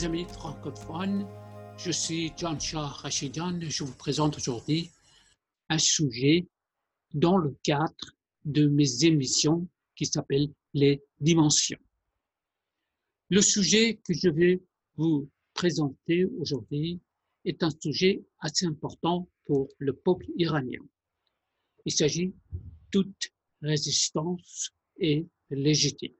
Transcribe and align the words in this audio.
Mes 0.00 0.06
amis 0.06 0.24
francophones, 0.24 1.28
je 1.76 1.90
suis 1.90 2.32
John 2.34 2.58
Shah 2.58 2.86
Rachidian 2.86 3.60
et 3.60 3.68
je 3.68 3.84
vous 3.84 3.94
présente 3.94 4.34
aujourd'hui 4.38 4.90
un 5.68 5.76
sujet 5.76 6.48
dans 7.12 7.36
le 7.36 7.54
cadre 7.62 8.16
de 8.46 8.66
mes 8.66 9.04
émissions 9.04 9.68
qui 9.94 10.06
s'appelle 10.06 10.48
les 10.72 11.02
dimensions. 11.20 11.78
Le 13.28 13.42
sujet 13.42 14.00
que 14.02 14.14
je 14.14 14.30
vais 14.30 14.62
vous 14.96 15.28
présenter 15.52 16.24
aujourd'hui 16.24 16.98
est 17.44 17.62
un 17.62 17.70
sujet 17.70 18.24
assez 18.38 18.64
important 18.64 19.28
pour 19.44 19.68
le 19.76 19.92
peuple 19.92 20.24
iranien. 20.36 20.80
Il 21.84 21.92
s'agit 21.92 22.32
toute 22.90 23.32
résistance 23.60 24.70
est 24.98 25.26
légitime. 25.50 26.14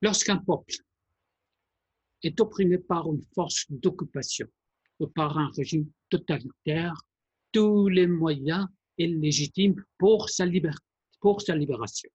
Lorsqu'un 0.00 0.36
peuple 0.36 0.76
est 2.26 2.40
opprimé 2.40 2.78
par 2.78 3.12
une 3.12 3.22
force 3.34 3.66
d'occupation 3.70 4.46
ou 5.00 5.06
par 5.06 5.38
un 5.38 5.50
régime 5.56 5.88
totalitaire, 6.08 6.94
tous 7.52 7.88
les 7.88 8.06
moyens 8.06 8.66
sont 8.98 9.06
légitimes 9.06 9.74
pour 9.98 10.28
sa, 10.28 10.44
pour 11.20 11.42
sa 11.42 11.56
libération. 11.56 12.10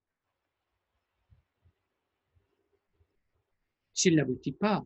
S'il 3.93 4.15
n'aboutit 4.15 4.53
pas 4.53 4.85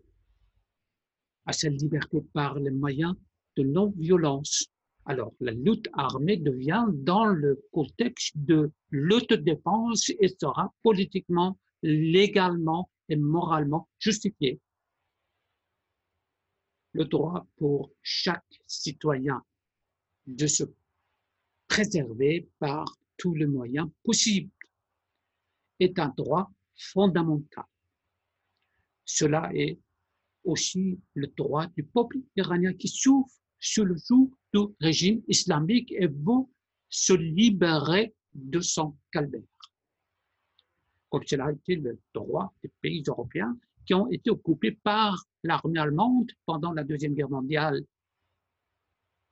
à 1.45 1.53
sa 1.53 1.69
liberté 1.69 2.17
par 2.33 2.57
les 2.59 2.71
moyens 2.71 3.13
de 3.57 3.63
non-violence, 3.63 4.65
alors 5.05 5.33
la 5.39 5.51
lutte 5.51 5.87
armée 5.93 6.37
devient 6.37 6.85
dans 6.91 7.25
le 7.25 7.61
contexte 7.71 8.35
de 8.35 8.71
lutte 8.89 9.33
défense 9.33 10.09
et 10.19 10.29
sera 10.29 10.73
politiquement, 10.81 11.57
légalement 11.83 12.89
et 13.09 13.17
moralement 13.17 13.87
justifié. 13.99 14.59
Le 16.93 17.05
droit 17.05 17.45
pour 17.57 17.91
chaque 18.01 18.61
citoyen 18.67 19.43
de 20.27 20.47
se 20.47 20.63
préserver 21.67 22.49
par 22.59 22.85
tous 23.17 23.33
les 23.33 23.45
moyens 23.45 23.89
possibles 24.03 24.51
est 25.79 25.97
un 25.99 26.09
droit 26.09 26.51
fondamental. 26.75 27.65
Cela 29.05 29.51
est 29.53 29.79
aussi 30.43 30.99
le 31.13 31.27
droit 31.27 31.67
du 31.67 31.83
peuple 31.83 32.17
iranien 32.35 32.73
qui 32.73 32.87
souffre 32.87 33.35
sous 33.59 33.85
le 33.85 33.95
joug 33.95 34.31
du 34.53 34.59
régime 34.79 35.21
islamique 35.27 35.91
et 35.91 36.07
veut 36.07 36.45
se 36.89 37.13
libérer 37.13 38.13
de 38.33 38.59
son 38.59 38.95
calvaire 39.11 39.41
comme 41.13 41.27
cela 41.27 41.45
a 41.45 41.51
été 41.51 41.75
le 41.75 41.99
droit 42.11 42.51
des 42.63 42.71
pays 42.81 43.03
européens 43.05 43.55
qui 43.85 43.93
ont 43.93 44.09
été 44.09 44.29
occupés 44.29 44.71
par 44.71 45.25
l'armée 45.43 45.79
allemande 45.79 46.31
pendant 46.45 46.71
la 46.71 46.83
Deuxième 46.83 47.13
Guerre 47.13 47.29
mondiale, 47.29 47.85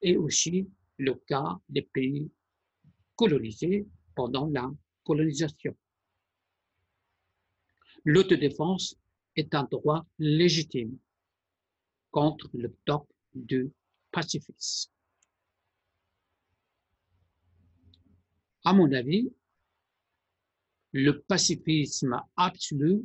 et 0.02 0.17
aussi 0.17 0.67
le 0.97 1.13
cas 1.16 1.59
des 1.69 1.83
pays 1.83 2.31
colonisés 3.16 3.88
pendant 4.16 4.47
la 4.47 4.69
colonisation. 5.03 5.75
L'autodéfense 8.03 8.95
est 9.35 9.53
un 9.53 9.63
droit 9.63 10.06
légitime 10.17 10.97
contre 12.09 12.50
le 12.53 12.75
top 12.85 13.07
du 13.34 13.72
pacifisme. 14.11 14.91
À 18.63 18.73
mon 18.73 18.91
avis, 18.91 19.31
le 20.94 21.22
pacifisme 21.22 22.22
absolu 22.35 23.01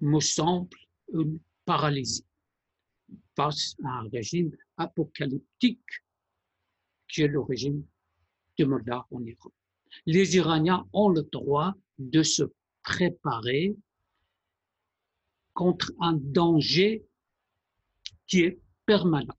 me 0.00 0.20
semble 0.20 0.76
une 1.12 1.38
paralysie 1.64 2.24
face 3.36 3.76
à 3.84 4.00
un 4.00 4.08
régime 4.08 4.50
apocalyptique 4.76 6.02
qui 7.08 7.22
est 7.22 7.28
le 7.28 7.40
régime 7.40 7.84
de 8.58 8.64
Molda 8.64 9.06
en 9.10 9.24
Iran. 9.24 9.50
Les 10.06 10.36
Iraniens 10.36 10.86
ont 10.92 11.08
le 11.08 11.22
droit 11.22 11.74
de 11.98 12.22
se 12.22 12.42
préparer 12.82 13.76
contre 15.54 15.92
un 16.00 16.14
danger 16.14 17.04
qui 18.26 18.42
est 18.42 18.58
permanent. 18.86 19.36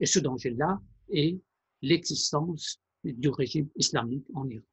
Et 0.00 0.06
ce 0.06 0.18
danger-là 0.18 0.80
est 1.10 1.38
l'existence 1.82 2.80
du 3.04 3.28
régime 3.28 3.68
islamique 3.76 4.26
en 4.34 4.48
Iran. 4.48 4.64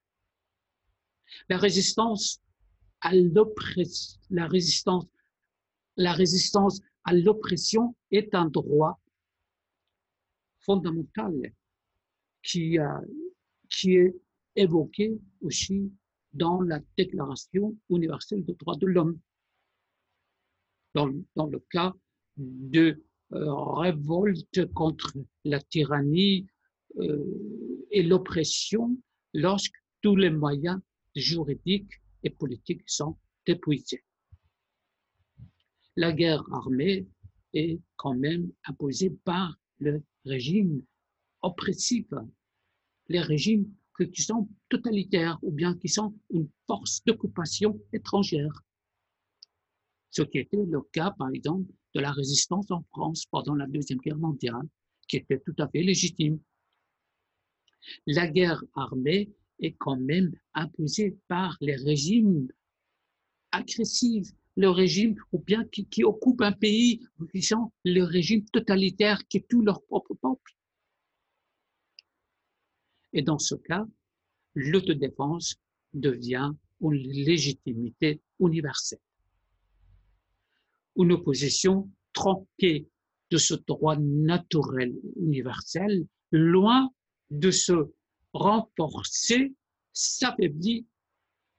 La 1.50 1.58
résistance 1.58 2.42
la 4.32 4.48
résistance, 4.48 5.08
à 7.04 7.14
l'oppression 7.14 7.96
est 8.12 8.34
un 8.34 8.46
droit 8.46 9.00
fondamental 10.62 11.54
qui, 12.42 12.78
est 12.78 14.16
évoqué 14.56 15.20
aussi 15.42 15.92
dans 16.34 16.62
la 16.62 16.80
Déclaration 16.98 17.78
universelle 17.90 18.44
des 18.44 18.54
droits 18.54 18.78
de 18.78 18.88
l'homme. 18.88 19.20
Dans, 20.94 21.12
dans, 21.36 21.48
le 21.48 21.60
cas 21.70 21.94
de 22.38 23.04
euh, 23.34 23.54
révolte 23.54 24.72
contre 24.74 25.14
la 25.44 25.60
tyrannie 25.60 26.48
euh, 27.00 27.86
et 27.92 28.02
l'oppression, 28.02 28.98
lorsque 29.34 29.76
tous 30.02 30.16
les 30.16 30.30
moyens 30.30 30.80
juridiques 31.16 32.02
et 32.26 32.32
politiques 32.32 32.84
sont 32.88 33.18
épuisés. 33.46 34.04
La 35.96 36.12
guerre 36.12 36.44
armée 36.52 37.08
est 37.54 37.80
quand 37.96 38.16
même 38.16 38.52
imposée 38.66 39.12
par 39.24 39.58
le 39.80 40.04
régime 40.26 40.84
oppressif, 41.42 42.08
les 43.08 43.22
régimes 43.22 43.72
qui 44.14 44.22
sont 44.22 44.50
totalitaires 44.68 45.40
ou 45.42 45.52
bien 45.52 45.78
qui 45.78 45.88
sont 45.88 46.14
une 46.32 46.50
force 46.68 47.02
d'occupation 47.06 47.80
étrangère. 47.94 48.62
Ce 50.10 50.24
qui 50.24 50.40
était 50.40 50.66
le 50.66 50.82
cas, 50.92 51.12
par 51.12 51.30
exemple, 51.30 51.72
de 51.94 52.02
la 52.02 52.12
résistance 52.12 52.70
en 52.72 52.84
France 52.90 53.26
pendant 53.28 53.56
la 53.56 53.68
Deuxième 53.68 54.00
Guerre 54.00 54.18
mondiale, 54.18 54.68
qui 55.08 55.18
était 55.18 55.40
tout 55.40 55.56
à 55.60 55.68
fait 55.70 55.84
légitime. 55.84 56.40
La 58.08 58.28
guerre 58.28 58.64
armée 58.74 59.30
est 59.60 59.74
quand 59.74 59.98
même 59.98 60.32
imposé 60.54 61.18
par 61.28 61.58
les 61.62 61.76
régimes 61.76 62.48
agressifs, 63.52 64.32
le 64.56 64.70
régime 64.70 65.16
ou 65.32 65.40
bien 65.40 65.66
qui, 65.66 65.86
qui 65.86 66.04
occupe 66.04 66.42
un 66.42 66.52
pays, 66.52 67.02
le 67.18 68.04
régime 68.04 68.46
totalitaire 68.46 69.26
qui 69.28 69.44
tout 69.44 69.62
leur 69.62 69.82
propre 69.84 70.14
peuple. 70.14 70.56
Et 73.14 73.22
dans 73.22 73.40
ce 73.40 73.56
cas, 73.56 73.86
l'autodéfense 74.56 75.56
devient 75.94 76.52
une 76.82 76.94
légitimité 76.94 78.22
universelle. 78.40 79.00
Une 80.98 81.14
opposition 81.14 81.90
tronquée 82.14 82.88
de 83.32 83.38
ce 83.38 83.54
droit 83.54 83.98
naturel 83.98 84.94
universel, 85.16 86.06
loin 86.32 86.90
de 87.32 87.52
se 87.52 87.74
renforcer, 88.36 89.54
s'affaiblit 89.94 90.86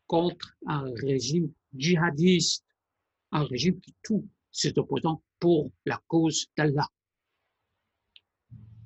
contre 0.07 0.57
un 0.67 0.85
régime 0.95 1.51
djihadiste, 1.75 2.65
un 3.33 3.45
régime 3.45 3.81
qui 3.81 3.95
tout 4.03 4.29
ses 4.53 4.79
opposants 4.79 5.23
pour 5.41 5.73
la 5.87 6.03
cause 6.07 6.47
d'Allah. 6.57 6.89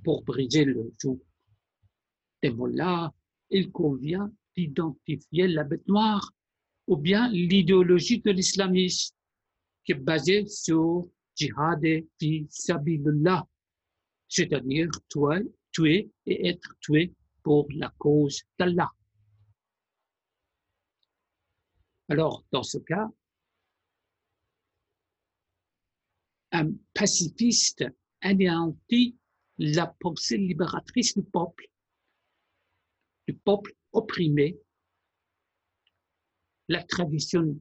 Pour 0.04 0.22
briser 0.22 0.64
le 0.64 0.94
joug 0.98 1.20
des 2.42 2.50
mollahs, 2.50 3.12
il 3.50 3.70
convient 3.70 4.32
d'identifier 4.56 5.48
la 5.48 5.64
bête 5.64 5.86
noire 5.88 6.32
ou 6.86 6.96
bien 6.96 7.28
l'idéologie 7.28 8.20
de 8.20 8.30
l'islamisme 8.30 9.14
qui 9.84 9.92
est 9.92 9.96
basée 9.96 10.46
sur 10.46 11.08
djihad 11.36 11.84
fi 12.18 12.46
sabilillah, 12.48 13.46
c'est-à-dire 14.28 14.90
tuer, 15.08 15.42
tuer 15.72 16.10
et 16.26 16.48
être 16.48 16.74
tué 16.80 17.12
pour 17.42 17.66
la 17.70 17.92
cause 17.98 18.42
d'Allah. 18.58 18.90
Alors, 22.08 22.44
dans 22.50 22.62
ce 22.62 22.78
cas, 22.78 23.08
un 26.52 26.72
pacifiste 26.92 27.84
anéantit 28.20 29.16
la 29.58 29.86
pensée 29.86 30.38
libératrice 30.38 31.16
du 31.16 31.22
peuple, 31.22 31.70
du 33.28 33.34
peuple 33.34 33.72
opprimé. 33.92 34.58
La 36.68 36.82
tradition 36.82 37.60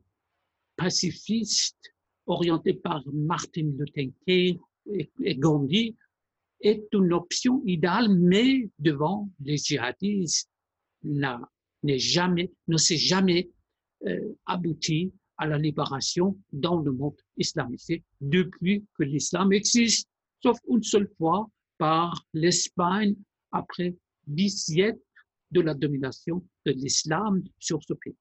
pacifiste 0.75 1.93
orientée 2.25 2.73
par 2.73 3.03
Martin 3.11 3.71
Luther 3.77 4.11
King 4.25 4.59
et 4.87 5.35
Gandhi 5.35 5.95
est 6.61 6.87
une 6.93 7.13
option 7.13 7.61
idéale, 7.65 8.09
mais 8.09 8.69
devant 8.79 9.29
les 9.39 9.57
djihadistes, 9.57 10.49
n'est 11.03 11.99
jamais, 11.99 12.51
ne 12.67 12.77
s'est 12.77 12.97
jamais 12.97 13.49
euh, 14.05 14.33
abouti 14.45 15.13
à 15.37 15.47
la 15.47 15.57
libération 15.57 16.37
dans 16.51 16.81
le 16.81 16.91
monde 16.91 17.15
islamisé 17.37 18.03
depuis 18.19 18.85
que 18.95 19.03
l'islam 19.03 19.53
existe, 19.53 20.09
sauf 20.43 20.57
une 20.69 20.83
seule 20.83 21.09
fois 21.17 21.49
par 21.77 22.25
l'Espagne 22.33 23.15
après 23.51 23.95
dix 24.27 24.65
siècles 24.65 24.99
de 25.51 25.61
la 25.61 25.73
domination 25.73 26.45
de 26.65 26.71
l'islam 26.73 27.43
sur 27.57 27.81
ce 27.83 27.93
pays. 27.93 28.15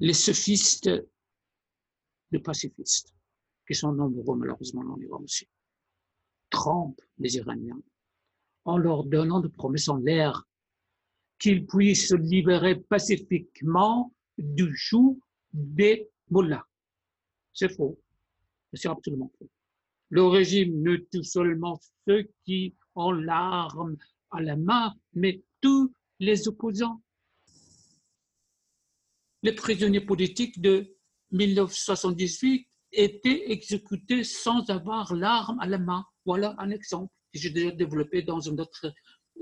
Les 0.00 0.12
sophistes, 0.12 0.90
les 2.30 2.40
pacifistes, 2.40 3.14
qui 3.66 3.74
sont 3.74 3.92
nombreux 3.92 4.36
malheureusement 4.36 4.82
en 4.82 5.00
Iran 5.00 5.22
aussi, 5.22 5.48
trompent 6.50 7.00
les 7.18 7.36
Iraniens 7.36 7.80
en 8.64 8.78
leur 8.78 9.04
donnant 9.04 9.40
des 9.40 9.48
promesses 9.48 9.88
en 9.88 9.96
l'air 9.96 10.46
qu'ils 11.38 11.66
puissent 11.66 12.08
se 12.08 12.14
libérer 12.14 12.76
pacifiquement 12.76 14.12
du 14.38 14.74
joug 14.76 15.18
des 15.52 16.08
mullahs. 16.30 16.66
C'est 17.52 17.74
faux. 17.74 17.98
C'est 18.72 18.88
absolument 18.88 19.30
faux. 19.38 19.48
Le 20.10 20.24
régime 20.24 20.82
ne 20.82 20.96
tue 20.96 21.24
seulement 21.24 21.80
ceux 22.06 22.28
qui 22.44 22.74
ont 22.94 23.12
l'arme 23.12 23.96
à 24.30 24.40
la 24.40 24.56
main, 24.56 24.94
mais 25.14 25.42
tous 25.60 25.92
les 26.18 26.48
opposants. 26.48 27.00
Les 29.42 29.52
prisonniers 29.52 30.00
politiques 30.00 30.60
de 30.60 30.96
1978 31.32 32.68
étaient 32.92 33.50
exécutés 33.50 34.24
sans 34.24 34.68
avoir 34.70 35.14
l'arme 35.14 35.58
à 35.60 35.66
la 35.66 35.78
main. 35.78 36.04
Voilà 36.24 36.54
un 36.58 36.70
exemple 36.70 37.12
que 37.32 37.38
j'ai 37.38 37.50
déjà 37.50 37.70
développé 37.70 38.22
dans 38.22 38.40
une 38.40 38.60
autre, 38.60 38.92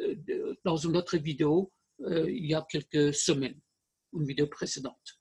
euh, 0.00 1.18
vidéo 1.18 1.72
euh, 2.00 2.30
il 2.30 2.46
y 2.46 2.54
a 2.54 2.66
quelques 2.68 3.14
semaines, 3.14 3.60
une 4.12 4.26
vidéo 4.26 4.46
précédente. 4.48 5.20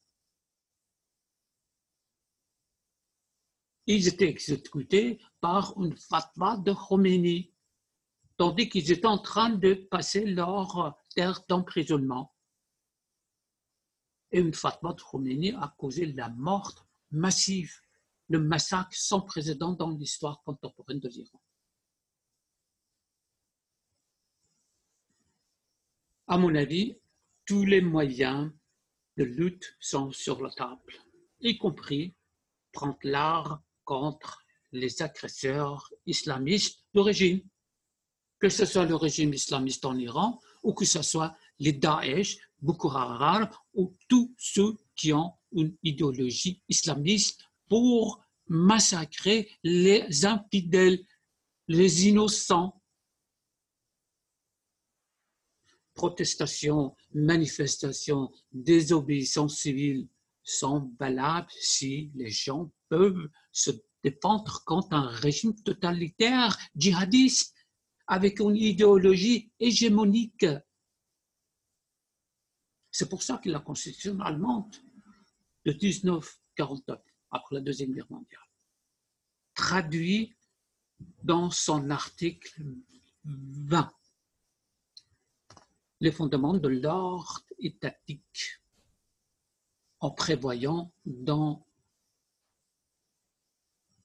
Ils 3.86 4.08
étaient 4.08 4.30
exécutés 4.30 5.20
par 5.42 5.80
une 5.80 5.96
fatwa 5.98 6.58
de 6.58 6.72
Khomeini, 6.74 7.54
tandis 8.38 8.70
qu'ils 8.70 8.92
étaient 8.92 9.06
en 9.06 9.18
train 9.18 9.50
de 9.50 9.74
passer 9.74 10.26
leur 10.26 10.98
terre 11.14 11.42
d'emprisonnement. 11.48 12.33
Et 14.34 14.40
une 14.40 14.54
fatwa 14.54 14.94
de 14.94 15.02
Khomeini 15.02 15.52
a 15.52 15.74
causé 15.78 16.08
la 16.08 16.28
mort 16.30 16.88
massive, 17.12 17.80
le 18.30 18.40
massacre 18.40 18.96
sans 18.96 19.22
précédent 19.22 19.74
dans 19.74 19.92
l'histoire 19.92 20.42
contemporaine 20.44 21.00
de 21.00 21.08
l'Iran. 21.08 21.40
À 26.28 26.38
mon 26.40 26.56
avis, 26.56 26.98
tous 27.46 27.64
les 27.64 27.82
moyens 27.82 28.52
de 29.18 29.24
lutte 29.24 29.76
sont 29.80 30.12
sur 30.12 30.42
la 30.42 30.50
table, 30.50 30.94
y 31.40 31.60
compris 31.60 32.16
prendre 32.72 32.98
l'art 33.04 33.62
contre 33.86 34.44
les 34.72 35.04
agresseurs 35.04 35.94
islamistes 36.08 36.84
de 36.96 37.02
régime, 37.02 37.42
que 38.40 38.50
ce 38.50 38.66
soit 38.66 38.86
le 38.86 38.96
régime 38.96 39.34
islamiste 39.34 39.86
en 39.86 39.96
Iran 39.96 40.42
ou 40.64 40.74
que 40.74 40.86
ce 40.86 41.04
soit 41.04 41.38
les 41.60 41.74
Daesh, 41.74 42.40
Boko 42.60 42.90
Haram 42.90 43.48
ou 43.74 43.96
tous 44.08 44.34
ceux 44.38 44.78
qui 44.96 45.14
ont 45.14 45.34
une 45.52 45.76
idéologie 45.84 46.62
islamiste 46.70 47.44
pour 47.68 48.24
massacrer 48.48 49.50
les 49.64 50.26
infidèles, 50.26 51.00
les 51.68 52.08
innocents. 52.08 52.82
Protestations, 55.94 56.96
manifestations, 57.14 58.32
désobéissance 58.52 59.58
civile 59.58 60.08
sont 60.44 60.92
valables 61.00 61.52
si 61.60 62.12
les 62.16 62.30
gens 62.30 62.72
peuvent 62.90 63.30
se 63.52 63.72
défendre 64.04 64.64
contre 64.66 64.94
un 64.94 65.08
régime 65.08 65.56
totalitaire 65.64 66.58
djihadiste 66.76 67.56
avec 68.08 68.40
une 68.40 68.56
idéologie 68.56 69.52
hégémonique. 69.60 70.46
C'est 72.94 73.10
pour 73.10 73.24
ça 73.24 73.40
que 73.40 73.50
la 73.50 73.60
constitution 73.60 74.20
allemande 74.20 74.76
de 75.66 75.72
1949, 75.74 77.02
après 77.32 77.56
la 77.56 77.62
Deuxième 77.62 77.92
Guerre 77.92 78.12
mondiale, 78.12 78.40
traduit 79.56 80.36
dans 81.24 81.50
son 81.50 81.90
article 81.90 82.64
20 83.26 83.92
les 86.02 86.12
fondements 86.12 86.54
de 86.54 86.68
l'ordre 86.68 87.44
étatique 87.58 88.62
en 90.00 90.12
prévoyant 90.12 90.94
dans 91.06 91.66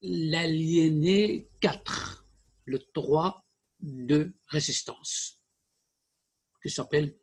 l'aliéné 0.00 1.50
4, 1.61 2.26
le 2.64 2.79
droit 2.94 3.44
de 3.81 4.32
résistance, 4.46 5.43
qui 6.62 6.70
s'appelle 6.70 7.19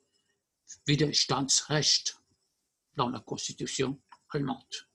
Widerstandsrecht 0.88 2.20
dans 2.96 3.10
la 3.10 3.20
Constitution 3.20 4.00
allemande, 4.30 4.88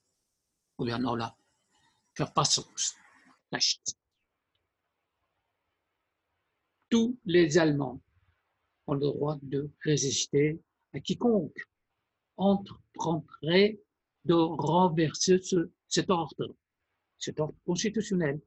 ou 0.79 0.85
bien 0.85 0.99
dans 0.99 1.17
la 1.17 1.37
Verfassungsrecht. 2.17 3.97
Tous 6.89 7.19
les 7.25 7.59
Allemands 7.59 8.01
ont 8.87 8.95
le 8.95 9.07
droit 9.07 9.39
de 9.43 9.71
résister 9.85 10.61
à 10.93 11.01
quiconque 11.01 11.69
entreprendrait 12.37 13.81
de 14.25 14.35
renverser 14.35 15.41
cet 15.87 16.11
ordre 16.11 16.57
c'est 17.21 17.39
ordre 17.39 17.55
constitutionnel. 17.65 18.41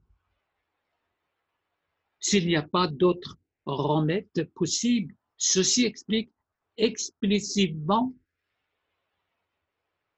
S'il 2.20 2.48
n'y 2.48 2.56
a 2.56 2.64
pas 2.64 2.88
d'autre 2.88 3.38
remède 3.66 4.52
possible, 4.56 5.16
ceci 5.38 5.86
explique 5.86 6.33
explicitement 6.78 8.14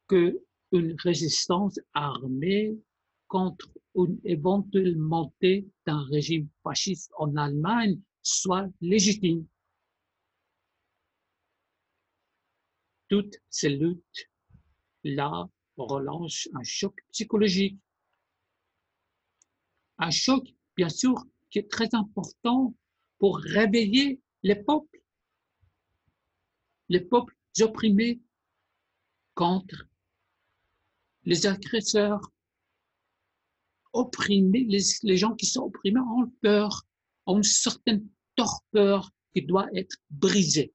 que 0.08 0.40
une 0.72 0.96
résistance 1.00 1.80
armée 1.94 2.78
contre 3.28 3.70
une 3.96 4.20
éventuelle 4.24 4.98
montée 4.98 5.68
d'un 5.86 6.04
régime 6.06 6.48
fasciste 6.64 7.12
en 7.18 7.36
Allemagne 7.36 8.00
soit 8.22 8.68
légitime. 8.82 9.46
Toutes 13.08 13.36
ces 13.50 13.70
luttes 13.70 14.30
là 15.04 15.48
relancent 15.78 16.50
un 16.54 16.64
choc 16.64 16.96
psychologique 17.12 17.80
un 19.98 20.12
choc, 20.12 20.44
bien 20.76 20.90
sûr, 20.90 21.16
qui 21.50 21.60
est 21.60 21.70
très 21.70 21.94
important 21.94 22.74
pour 23.20 23.38
réveiller 23.38 24.22
les 24.44 24.56
peuples, 24.56 24.95
les 26.90 27.02
peuples 27.02 27.36
opprimés 27.62 28.22
contre 29.34 29.88
les 31.24 31.48
agresseurs, 31.48 32.32
opprimés, 33.94 34.66
les, 34.66 35.18
gens 35.18 35.36
qui 35.36 35.46
sont 35.46 35.64
opprimés 35.64 36.00
ont 36.00 36.32
peur, 36.42 36.84
ont 37.26 37.38
une 37.38 37.44
certaine 37.44 38.08
torpeur 38.36 39.12
qui 39.34 39.42
doit 39.42 39.68
être 39.74 39.96
brisée. 40.10 40.74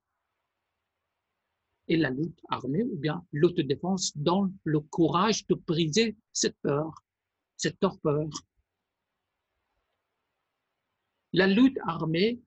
Et 1.88 1.96
la 1.96 2.10
lutte 2.10 2.40
armée 2.48 2.82
ou 2.82 2.96
bien 2.96 3.24
l'autodéfense 3.32 4.16
donne 4.16 4.56
le 4.64 4.80
courage 4.80 5.46
de 5.46 5.54
briser 5.54 6.16
cette 6.32 6.56
peur, 6.62 7.04
cette 7.56 7.78
torpeur. 7.78 8.28
La 11.32 11.46
lutte 11.46 11.78
armée 11.84 12.40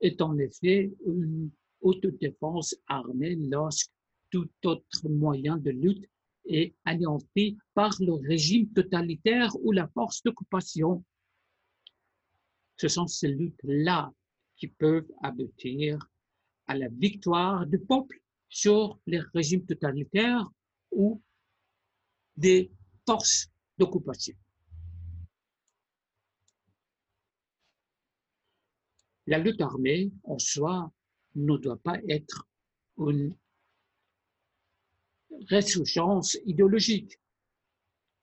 est 0.00 0.20
en 0.20 0.36
effet 0.38 0.92
une 1.06 1.50
autodéfense 1.82 2.74
armée 2.86 3.36
lorsque 3.36 3.90
tout 4.30 4.48
autre 4.64 5.08
moyen 5.08 5.56
de 5.58 5.70
lutte 5.70 6.08
est 6.46 6.74
anéanti 6.84 7.58
par 7.74 7.94
le 8.00 8.14
régime 8.14 8.68
totalitaire 8.72 9.54
ou 9.62 9.72
la 9.72 9.86
force 9.88 10.22
d'occupation. 10.22 11.04
Ce 12.76 12.88
sont 12.88 13.06
ces 13.06 13.28
luttes-là 13.28 14.12
qui 14.56 14.68
peuvent 14.68 15.10
aboutir 15.22 16.08
à 16.66 16.74
la 16.76 16.88
victoire 16.88 17.66
du 17.66 17.78
peuple 17.78 18.20
sur 18.48 18.98
les 19.06 19.20
régimes 19.34 19.64
totalitaires 19.64 20.48
ou 20.90 21.22
des 22.36 22.70
forces 23.06 23.48
d'occupation. 23.78 24.34
La 29.26 29.38
lutte 29.38 29.60
armée 29.60 30.10
en 30.24 30.38
soi 30.38 30.92
ne 31.34 31.56
doit 31.56 31.78
pas 31.78 31.98
être 32.08 32.46
une 32.98 33.34
ressurgence 35.50 36.36
idéologique, 36.44 37.18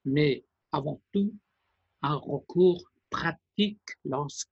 mais 0.04 0.44
avant 0.72 1.02
tout 1.12 1.34
un 2.02 2.14
recours 2.14 2.90
pratique 3.10 3.96
lorsque 4.04 4.48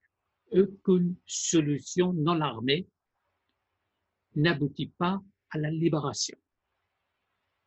aucune 0.51 1.15
solution 1.27 2.13
non 2.13 2.41
armée 2.41 2.89
n'aboutit 4.35 4.93
pas 4.99 5.23
à 5.51 5.59
la 5.59 5.71
libération. 5.71 6.37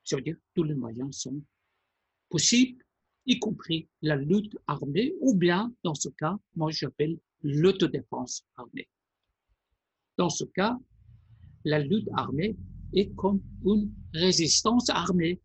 Ça 0.03 0.15
veut 0.15 0.21
dire 0.21 0.35
que 0.35 0.41
tous 0.55 0.63
les 0.63 0.73
moyens 0.73 1.17
sont 1.17 1.41
possibles, 2.29 2.83
y 3.25 3.39
compris 3.39 3.87
la 4.01 4.15
lutte 4.15 4.57
armée, 4.67 5.13
ou 5.19 5.35
bien, 5.35 5.73
dans 5.83 5.95
ce 5.95 6.09
cas, 6.09 6.37
moi 6.55 6.71
j'appelle 6.71 7.19
l'autodéfense 7.43 8.45
armée. 8.55 8.87
Dans 10.21 10.29
ce 10.29 10.43
cas, 10.43 10.77
la 11.63 11.79
lutte 11.79 12.07
armée 12.13 12.55
est 12.93 13.11
comme 13.15 13.41
une 13.65 13.91
résistance 14.13 14.87
armée 14.91 15.41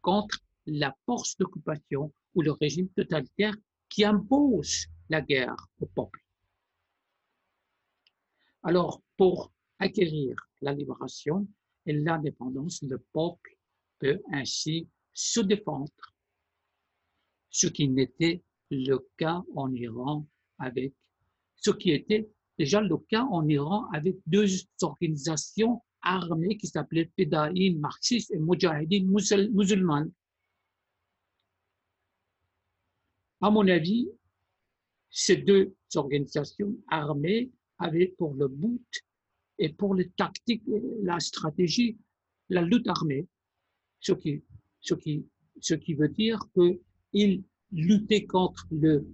contre 0.00 0.38
la 0.64 0.96
force 1.06 1.36
d'occupation 1.38 2.12
ou 2.36 2.42
le 2.42 2.52
régime 2.52 2.88
totalitaire 2.90 3.56
qui 3.88 4.04
impose 4.04 4.86
la 5.08 5.22
guerre 5.22 5.66
au 5.80 5.86
peuple. 5.86 6.24
Alors, 8.62 9.02
pour 9.16 9.52
acquérir 9.80 10.36
la 10.60 10.72
libération 10.72 11.48
et 11.86 11.92
l'indépendance, 11.92 12.80
le 12.82 12.98
peuple 13.12 13.58
peut 13.98 14.22
ainsi 14.30 14.88
se 15.12 15.40
défendre, 15.40 16.14
ce 17.50 17.66
qui 17.66 17.88
n'était 17.88 18.40
le 18.70 18.98
cas 19.16 19.42
en 19.56 19.74
Iran 19.74 20.24
avec, 20.58 20.94
ce 21.56 21.72
qui 21.72 21.90
était 21.90 22.30
déjà 22.58 22.80
le 22.80 22.96
cas 22.96 23.24
en 23.24 23.46
Iran 23.48 23.86
avec 23.92 24.16
deux 24.26 24.46
organisations 24.82 25.82
armées 26.02 26.56
qui 26.56 26.66
s'appelaient 26.66 27.10
Fedaïn 27.16 27.78
marxistes 27.78 28.32
et 28.32 28.38
Mujahideen 28.38 29.08
musulmanes. 29.08 30.10
À 33.40 33.50
mon 33.50 33.66
avis, 33.68 34.08
ces 35.10 35.36
deux 35.36 35.74
organisations 35.94 36.74
armées 36.88 37.50
avaient 37.78 38.14
pour 38.18 38.34
le 38.34 38.48
but 38.48 39.02
et 39.58 39.68
pour 39.70 39.94
les 39.94 40.10
tactiques, 40.10 40.62
la 41.02 41.20
stratégie, 41.20 41.96
la 42.48 42.62
lutte 42.62 42.88
armée, 42.88 43.26
ce 44.00 44.12
qui, 44.12 44.42
ce 44.80 44.94
qui, 44.94 45.26
ce 45.60 45.74
qui 45.74 45.94
veut 45.94 46.08
dire 46.08 46.40
qu'ils 46.54 47.42
luttaient 47.72 48.26
contre 48.26 48.66
le, 48.70 49.06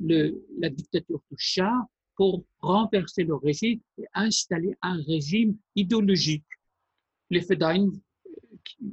le, 0.00 0.44
la 0.58 0.68
dictature 0.68 1.20
du 1.30 1.36
Shah 1.38 1.86
pour 2.16 2.44
renverser 2.60 3.24
le 3.24 3.34
régime 3.34 3.80
et 3.98 4.06
installer 4.14 4.74
un 4.82 5.00
régime 5.02 5.56
idéologique. 5.74 6.46
Les 7.30 7.42
Fedaïns 7.42 7.92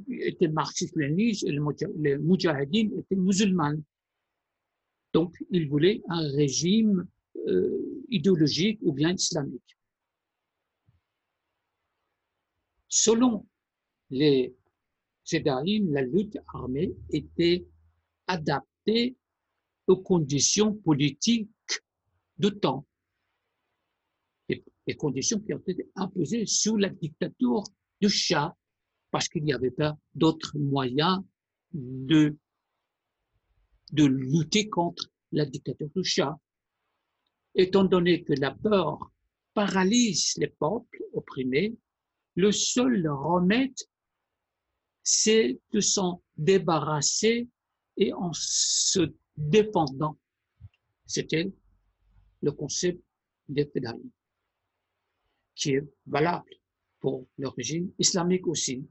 étaient 0.08 0.48
marxistes-léninistes 0.48 1.44
et 1.44 1.58
les 1.96 2.18
Mujahideen 2.18 2.98
étaient 2.98 3.16
musulmans. 3.16 3.82
Donc, 5.12 5.34
ils 5.50 5.68
voulaient 5.68 6.02
un 6.08 6.28
régime 6.32 7.06
euh, 7.46 8.04
idéologique 8.10 8.78
ou 8.82 8.92
bien 8.92 9.12
islamique. 9.12 9.78
Selon 12.88 13.46
les 14.10 14.54
Fedaïns, 15.24 15.86
la 15.90 16.02
lutte 16.02 16.38
armée 16.52 16.94
était 17.10 17.66
adaptée 18.26 19.16
aux 19.86 19.96
conditions 19.96 20.74
politiques 20.74 21.50
de 22.38 22.50
temps 22.50 22.86
les 24.86 24.96
conditions 24.96 25.40
qui 25.40 25.54
ont 25.54 25.62
été 25.66 25.88
imposées 25.96 26.46
sous 26.46 26.76
la 26.76 26.88
dictature 26.88 27.64
du 28.00 28.08
Shah, 28.08 28.54
parce 29.10 29.28
qu'il 29.28 29.44
n'y 29.44 29.52
avait 29.52 29.70
pas 29.70 29.96
d'autres 30.14 30.58
moyens 30.58 31.20
de, 31.72 32.36
de 33.92 34.04
lutter 34.04 34.68
contre 34.68 35.10
la 35.32 35.46
dictature 35.46 35.90
du 35.94 36.04
Shah. 36.04 36.36
Étant 37.54 37.84
donné 37.84 38.24
que 38.24 38.32
la 38.34 38.50
peur 38.50 38.98
paralyse 39.54 40.34
les 40.36 40.48
peuples 40.48 41.04
opprimés, 41.12 41.76
le 42.34 42.50
seul 42.50 43.08
remède, 43.08 43.76
c'est 45.02 45.60
de 45.72 45.80
s'en 45.80 46.22
débarrasser 46.36 47.48
et 47.96 48.12
en 48.12 48.32
se 48.32 49.14
défendant. 49.36 50.18
C'était 51.06 51.52
le 52.42 52.52
concept 52.52 53.00
des 53.48 53.66
fédéralisme 53.66 54.10
qui 55.54 55.72
est 55.72 55.84
valable 56.06 56.50
pour 57.00 57.26
le 57.38 57.48
régime 57.48 57.90
islamique 57.98 58.46
aussi. 58.46 58.86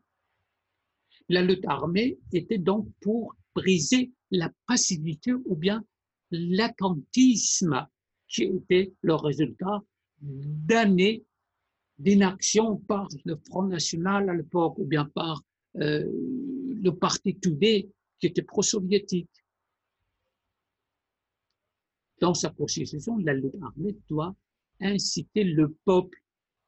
La 1.30 1.42
lutte 1.42 1.66
armée 1.66 2.18
était 2.32 2.58
donc 2.58 2.88
pour 3.02 3.36
briser 3.56 4.12
la 4.32 4.52
passivité 4.68 5.34
ou 5.34 5.56
bien 5.56 5.84
l'attentisme 6.32 7.88
qui 8.28 8.44
était 8.44 8.94
le 9.02 9.16
résultat 9.16 9.84
d'années 10.22 11.24
d'inaction 12.00 12.78
par 12.78 13.08
le 13.26 13.36
Front 13.48 13.64
National 13.64 14.30
à 14.30 14.34
l'époque 14.34 14.78
ou 14.78 14.86
bien 14.86 15.06
par 15.06 15.44
euh, 15.78 16.06
le 16.08 16.90
Parti 16.92 17.38
Tudé 17.38 17.90
qui 18.20 18.28
était 18.28 18.42
pro-soviétique. 18.42 19.30
Dans 22.20 22.34
sa 22.34 22.50
constitution, 22.50 23.18
la 23.18 23.34
lutte 23.34 23.56
armée 23.62 23.96
doit 24.10 24.36
inciter 24.80 25.44
le 25.44 25.74
peuple 25.86 26.23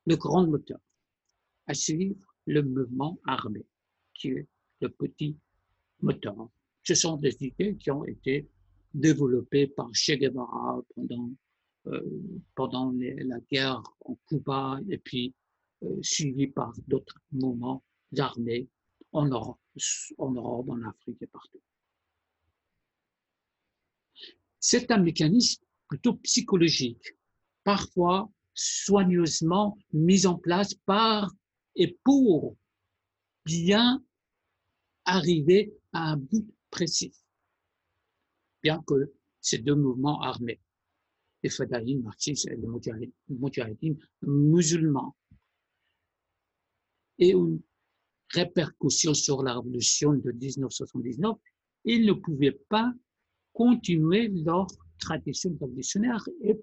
le 0.05 0.15
grand 0.15 0.47
moteur 0.47 0.79
à 1.67 1.73
suivre 1.73 2.35
le 2.45 2.61
mouvement 2.61 3.19
armé, 3.25 3.65
qui 4.13 4.29
est 4.29 4.47
le 4.81 4.89
petit 4.89 5.37
moteur. 6.01 6.49
Ce 6.83 6.93
sont 6.93 7.17
des 7.17 7.35
idées 7.43 7.75
qui 7.77 7.89
ont 7.89 8.05
été 8.05 8.47
développées 8.93 9.67
par 9.67 9.89
Che 9.93 10.11
Guevara 10.11 10.81
pendant, 10.93 11.31
euh, 11.87 12.01
pendant 12.53 12.91
la 12.91 13.39
guerre 13.51 13.81
en 14.01 14.17
Cuba 14.27 14.79
et 14.89 14.97
puis 14.99 15.33
euh, 15.83 15.97
suivies 16.01 16.47
par 16.47 16.73
d'autres 16.87 17.19
mouvements 17.31 17.83
armés 18.17 18.69
en 19.11 19.25
Europe, 19.25 19.59
en 20.17 20.31
Europe, 20.31 20.69
en 20.69 20.81
Afrique 20.83 21.21
et 21.21 21.27
partout. 21.27 21.61
C'est 24.59 24.89
un 24.91 24.97
mécanisme 24.97 25.63
plutôt 25.87 26.15
psychologique. 26.15 27.15
Parfois, 27.63 28.29
soigneusement 28.55 29.77
mise 29.93 30.25
en 30.25 30.35
place 30.35 30.73
par 30.73 31.31
et 31.75 31.99
pour 32.03 32.55
bien 33.45 34.03
arriver 35.03 35.73
à 35.93 36.13
un 36.13 36.17
but 36.17 36.45
précis. 36.71 37.13
Bien 38.63 38.81
que 38.87 39.13
ces 39.41 39.59
deux 39.59 39.75
mouvements 39.75 40.21
armés, 40.21 40.59
les 41.43 41.49
Fadaïns 41.49 42.01
marxistes 42.01 42.47
et 42.47 42.55
les 42.55 42.67
Mujahideen 43.29 43.97
musulmans, 44.23 45.15
aient 47.19 47.33
une 47.33 47.61
répercussion 48.29 49.13
sur 49.13 49.43
la 49.43 49.53
révolution 49.53 50.13
de 50.13 50.31
1979, 50.31 51.37
ils 51.83 52.05
ne 52.05 52.13
pouvaient 52.13 52.59
pas 52.69 52.91
continuer 53.53 54.29
leur 54.29 54.67
tradition 54.99 55.55
révolutionnaire 55.61 56.27
et, 56.41 56.57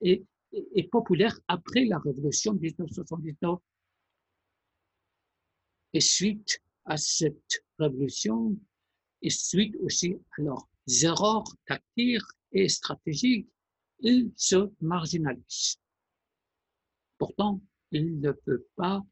et 0.00 0.26
est 0.52 0.90
populaire 0.90 1.38
après 1.48 1.84
la 1.84 1.98
révolution 1.98 2.52
de 2.52 2.60
1979. 2.60 3.58
Et 5.94 6.00
suite 6.00 6.60
à 6.84 6.96
cette 6.96 7.64
révolution, 7.78 8.56
et 9.20 9.30
suite 9.30 9.76
aussi 9.80 10.16
à 10.36 10.42
leurs 10.42 10.68
erreurs 11.02 11.44
tactiques 11.66 12.22
et 12.52 12.68
stratégiques, 12.68 13.48
ils 14.00 14.32
se 14.36 14.70
marginalisent. 14.80 15.78
Pourtant, 17.18 17.60
ils 17.92 18.18
ne 18.18 18.32
peuvent 18.32 18.66
pas 18.74 19.02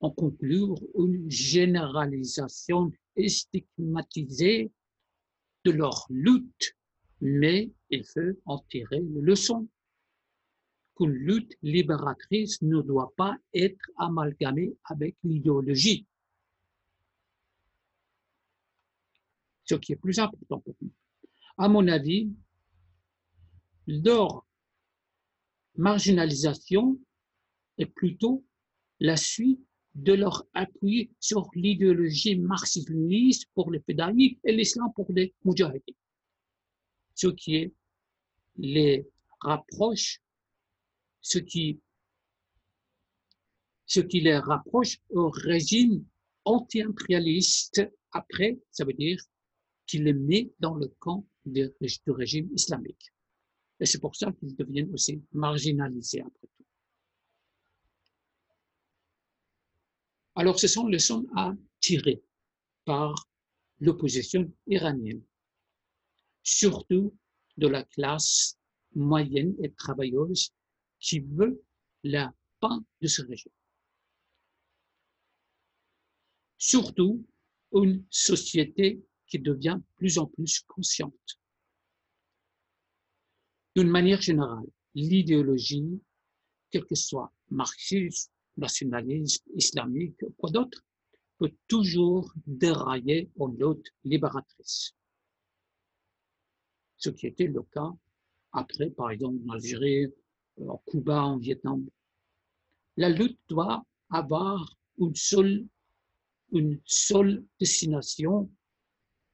en 0.00 0.10
conclure 0.10 0.76
une 0.98 1.30
généralisation 1.30 2.90
et 3.16 3.28
stigmatisée 3.28 4.70
de 5.64 5.70
leur 5.70 6.06
lutte, 6.10 6.76
mais 7.20 7.70
il 7.90 8.04
faut 8.04 8.38
en 8.44 8.58
tirer 8.70 8.98
une 8.98 9.20
leçon 9.20 9.68
qu'une 10.96 11.12
lutte 11.12 11.56
libératrice 11.62 12.60
ne 12.62 12.80
doit 12.82 13.12
pas 13.16 13.36
être 13.54 13.80
amalgamée 13.96 14.76
avec 14.84 15.16
l'idéologie. 15.24 16.06
Ce 19.64 19.74
qui 19.76 19.92
est 19.92 19.96
plus 19.96 20.18
important 20.18 20.60
pour 20.60 20.74
nous. 20.80 20.90
À 21.56 21.68
mon 21.68 21.86
avis, 21.88 22.28
leur 23.86 24.44
marginalisation 25.76 26.98
est 27.78 27.86
plutôt 27.86 28.44
la 28.98 29.16
suite 29.16 29.60
de 29.94 30.12
leur 30.12 30.46
appui 30.54 31.10
sur 31.18 31.48
l'idéologie 31.54 32.38
marxiste 32.38 33.46
pour 33.54 33.70
les 33.70 33.80
pédaliers 33.80 34.38
et 34.44 34.52
l'islam 34.52 34.90
pour 34.94 35.06
les 35.12 35.34
moudjahidis. 35.44 35.96
Ce 37.14 37.28
qui 37.28 37.72
les 38.56 39.08
rapproche 39.40 40.20
ce 41.20 41.38
qui, 41.38 41.80
ce 43.86 44.00
qui 44.00 44.20
les 44.20 44.38
rapproche 44.38 44.98
au 45.10 45.30
régime 45.30 46.04
anti-impérialiste. 46.44 47.82
Après, 48.12 48.58
ça 48.70 48.84
veut 48.84 48.92
dire 48.92 49.20
qu'il 49.86 50.04
les 50.04 50.12
met 50.12 50.52
dans 50.58 50.74
le 50.74 50.88
camp 50.98 51.26
du, 51.44 51.70
régime 52.06 52.48
islamique. 52.54 53.12
Et 53.78 53.86
c'est 53.86 54.00
pour 54.00 54.14
ça 54.14 54.32
qu'ils 54.32 54.54
deviennent 54.56 54.92
aussi 54.92 55.22
marginalisés 55.32 56.20
après 56.20 56.46
tout. 56.56 56.64
Alors, 60.34 60.58
ce 60.58 60.68
sont 60.68 60.86
les 60.86 60.94
leçons 60.94 61.26
à 61.36 61.52
tirer 61.80 62.22
par 62.84 63.28
l'opposition 63.80 64.52
iranienne, 64.66 65.22
surtout 66.42 67.16
de 67.56 67.66
la 67.66 67.84
classe 67.84 68.58
moyenne 68.94 69.54
et 69.62 69.72
travailleuse 69.72 70.52
qui 71.00 71.20
veut 71.20 71.62
la 72.04 72.32
fin 72.60 72.84
de 73.00 73.06
ce 73.06 73.22
régime. 73.22 73.52
Surtout 76.58 77.24
une 77.72 78.04
société 78.10 79.02
qui 79.26 79.38
devient 79.38 79.80
plus 79.96 80.18
en 80.18 80.26
plus 80.26 80.60
consciente. 80.66 81.40
D'une 83.76 83.88
manière 83.88 84.20
générale, 84.20 84.66
l'idéologie, 84.94 86.00
quelle 86.70 86.84
que 86.84 86.96
soit 86.96 87.32
marxiste, 87.48 88.32
nationaliste, 88.56 89.44
islamique, 89.54 90.20
quoi 90.36 90.50
d'autre, 90.50 90.84
peut 91.38 91.54
toujours 91.68 92.32
dérailler 92.46 93.30
en 93.38 93.46
lutte 93.46 93.94
libératrice. 94.04 94.94
Ce 96.96 97.08
qui 97.08 97.26
était 97.26 97.46
le 97.46 97.62
cas 97.62 97.90
après, 98.52 98.90
par 98.90 99.10
exemple, 99.10 99.38
en 99.46 99.54
Algérie, 99.54 100.08
en 100.68 100.82
Cuba, 100.86 101.22
en 101.22 101.38
Vietnam. 101.38 101.86
La 102.96 103.08
lutte 103.08 103.40
doit 103.48 103.84
avoir 104.10 104.76
une 104.98 105.14
seule, 105.14 105.66
une 106.52 106.80
seule 106.84 107.44
destination, 107.58 108.50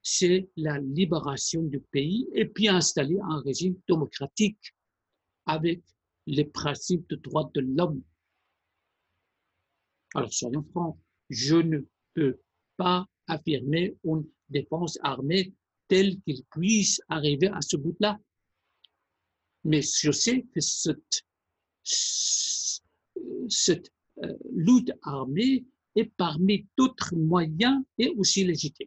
c'est 0.03 0.49
la 0.57 0.79
libération 0.79 1.63
du 1.63 1.81
pays 1.81 2.29
et 2.33 2.45
puis 2.45 2.69
installer 2.69 3.19
un 3.29 3.41
régime 3.41 3.77
démocratique 3.89 4.75
avec 5.47 5.83
les 6.27 6.45
principes 6.45 7.09
de 7.09 7.17
droits 7.17 7.51
de 7.55 7.61
l'homme. 7.61 8.03
Alors 10.15 10.33
soyons 10.33 10.63
francs, 10.63 10.97
je 11.29 11.57
ne 11.57 11.81
peux 12.15 12.39
pas 12.77 13.07
affirmer 13.27 13.97
une 14.05 14.25
défense 14.49 14.99
armée 15.03 15.53
telle 15.89 16.21
qu'il 16.21 16.45
puisse 16.51 17.01
arriver 17.09 17.49
à 17.49 17.61
ce 17.61 17.77
bout-là. 17.77 18.19
Mais 19.67 19.83
je 19.83 20.13
sais 20.13 20.47
que 20.55 20.61
cette, 20.61 21.25
cette 23.49 23.93
euh, 24.23 24.33
armée 25.03 25.65
est 25.97 26.13
parmi 26.17 26.69
d'autres 26.79 27.17
moyens 27.17 27.83
et 27.99 28.11
aussi 28.11 28.45
légitime. 28.45 28.87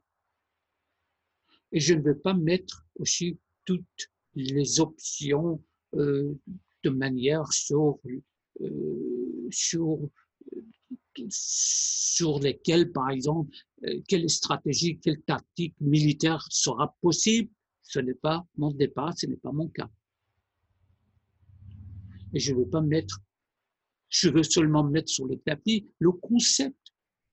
Et 1.74 1.81
je 1.81 1.93
ne 1.95 2.01
veux 2.01 2.17
pas 2.17 2.33
mettre 2.33 2.86
aussi 2.95 3.38
toutes 3.65 4.09
les 4.36 4.79
options 4.79 5.62
euh, 5.95 6.33
de 6.86 6.89
manière 6.89 7.51
sur, 7.51 8.00
euh, 8.62 9.48
sur 9.51 10.00
sur 11.29 12.39
lesquels, 12.39 12.93
par 12.93 13.09
exemple, 13.09 13.57
quelle 14.07 14.29
stratégie, 14.29 14.98
quelle 15.00 15.21
tactique 15.24 15.75
militaire 15.81 16.48
sera 16.50 16.95
possible. 17.01 17.51
Ce 17.81 18.00
n'est 18.00 18.13
pas 18.13 18.48
mon 18.55 18.71
départ, 18.71 19.13
ce 19.17 19.25
n'est 19.25 19.36
pas 19.36 19.51
mon 19.51 19.68
cas. 19.68 19.89
Et 22.33 22.39
je 22.39 22.53
ne 22.53 22.59
veux 22.59 22.70
pas 22.70 22.81
mettre, 22.81 23.20
je 24.09 24.29
veux 24.29 24.44
seulement 24.44 24.83
mettre 24.83 25.09
sur 25.09 25.25
le 25.25 25.37
tapis 25.37 25.87
le 26.00 26.11
concept, 26.11 26.77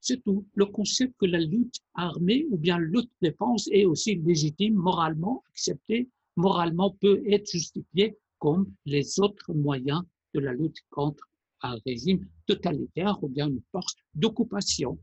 c'est 0.01 0.23
tout, 0.23 0.47
le 0.55 0.67
concept 0.67 1.15
que 1.19 1.27
la 1.27 1.41
lutte 1.41 1.81
armée 1.95 2.47
ou 2.51 2.57
bien 2.57 2.79
lutte 2.79 3.11
défense 3.21 3.69
est 3.73 3.85
aussi 3.85 4.17
légitime, 4.17 4.75
moralement 4.75 5.43
acceptée, 5.51 6.09
moralement 6.37 6.91
peut 7.01 7.23
être 7.27 7.51
justifiée 7.51 8.17
comme 8.39 8.73
les 8.85 9.19
autres 9.21 9.53
moyens 9.53 10.03
de 10.35 10.41
la 10.41 10.53
lutte 10.53 10.79
contre 10.91 11.29
un 11.63 11.79
régime 11.87 12.27
totalitaire 12.47 13.23
ou 13.23 13.29
bien 13.29 13.49
une 13.49 13.63
force 13.73 13.95
d'occupation. 14.15 14.99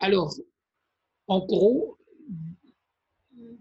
Alors, 0.00 0.34
en 1.26 1.44
gros, 1.44 1.98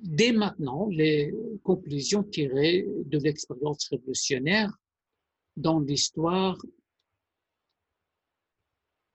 dès 0.02 0.32
maintenant, 0.32 0.88
les 0.88 1.34
conclusions 1.64 2.24
tirées 2.24 2.86
de 3.06 3.18
l'expérience 3.18 3.88
révolutionnaire 3.90 4.78
dans 5.56 5.80
l'histoire 5.80 6.58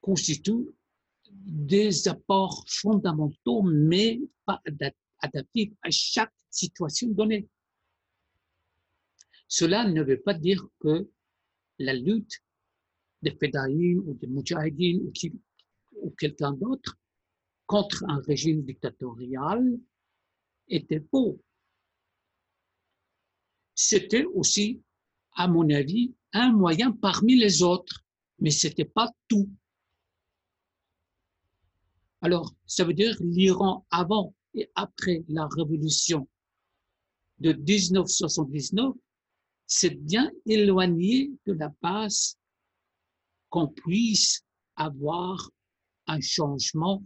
constituent 0.01 0.69
des 1.31 2.09
apports 2.09 2.65
fondamentaux, 2.69 3.63
mais 3.63 4.21
pas 4.45 4.63
adaptés 5.21 5.73
à 5.83 5.91
chaque 5.91 6.33
situation 6.51 7.09
donnée. 7.09 7.49
Cela 9.49 9.89
ne 9.89 10.03
veut 10.03 10.21
pas 10.21 10.35
dire 10.35 10.67
que 10.81 11.09
la 11.79 11.95
lutte 11.95 12.43
des 13.23 13.33
Fédayines 13.33 14.01
ou 14.01 14.15
des 14.15 14.27
Moudjahidines 14.27 15.01
ou, 15.01 15.13
ou 16.03 16.11
quelqu'un 16.11 16.53
d'autre 16.53 16.99
contre 17.67 18.05
un 18.09 18.21
régime 18.21 18.63
dictatorial 18.63 19.79
était 20.69 21.01
beau. 21.01 21.41
C'était 23.75 24.25
aussi, 24.25 24.83
à 25.33 25.49
mon 25.49 25.69
avis, 25.71 26.15
un 26.33 26.53
moyen 26.53 26.93
parmi 26.93 27.37
les 27.37 27.63
autres, 27.63 28.05
mais 28.39 28.51
ce 28.51 28.69
n'était 28.69 28.85
pas 28.85 29.11
tout. 29.29 29.49
Alors, 32.21 32.55
ça 32.67 32.85
veut 32.85 32.95
dire 32.95 33.17
l'Iran 33.21 33.87
avant 33.91 34.35
et 34.55 34.71
après 34.75 35.25
la 35.29 35.47
révolution 35.49 36.29
de 37.39 37.53
1979 37.53 38.95
c'est 39.67 39.95
bien 39.95 40.31
éloigné 40.47 41.33
de 41.47 41.53
la 41.53 41.73
base 41.81 42.37
qu'on 43.49 43.69
puisse 43.69 44.45
avoir 44.77 45.51
un 46.07 46.21
changement 46.21 47.03